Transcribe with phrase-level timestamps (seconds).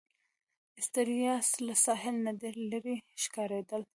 [0.85, 3.81] سټریسا له ساحل نه ډېره لیري ښکاریدل.